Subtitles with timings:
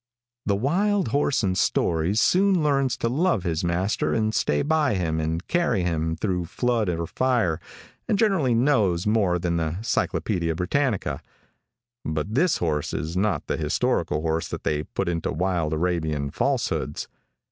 [0.47, 5.19] The wild horse in stories soon learns to love his master and stay by him
[5.19, 7.59] and carry him through flood or fire,
[8.07, 11.19] and generally knows more than the Cyclopedia Brittanica;
[12.03, 17.07] but this horse is not the historical horse that they put into wild Arabian falsehoods.